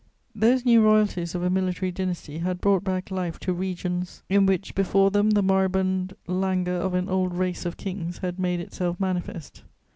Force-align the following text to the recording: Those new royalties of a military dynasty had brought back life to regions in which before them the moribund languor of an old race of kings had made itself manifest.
Those 0.33 0.65
new 0.65 0.81
royalties 0.81 1.35
of 1.35 1.43
a 1.43 1.51
military 1.51 1.91
dynasty 1.91 2.39
had 2.39 2.59
brought 2.59 2.83
back 2.83 3.11
life 3.11 3.37
to 3.41 3.53
regions 3.53 4.23
in 4.29 4.47
which 4.47 4.73
before 4.73 5.11
them 5.11 5.29
the 5.29 5.43
moribund 5.43 6.15
languor 6.25 6.73
of 6.73 6.95
an 6.95 7.07
old 7.07 7.35
race 7.35 7.67
of 7.67 7.77
kings 7.77 8.17
had 8.17 8.39
made 8.39 8.59
itself 8.59 8.99
manifest. 8.99 9.61